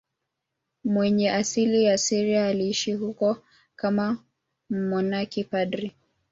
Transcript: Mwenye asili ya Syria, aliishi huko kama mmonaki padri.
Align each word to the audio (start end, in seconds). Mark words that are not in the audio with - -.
Mwenye 0.83 1.31
asili 1.31 1.83
ya 1.83 1.97
Syria, 1.97 2.45
aliishi 2.47 2.93
huko 2.93 3.37
kama 3.75 4.17
mmonaki 4.69 5.43
padri. 5.43 5.93